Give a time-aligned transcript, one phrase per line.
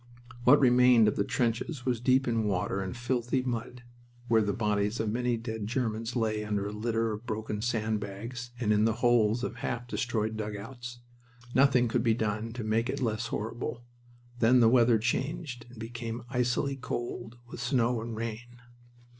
[0.45, 3.83] What remained of the trenches was deep in water and filthy mud,
[4.29, 8.49] where the bodies of many dead Germans lay under a litter of broken sand bags
[8.59, 11.01] and in the holes of half destroyed dugouts.
[11.53, 13.83] Nothing could be done to make it less horrible.
[14.39, 18.57] Then the weather changed and became icily cold, with snow and rain.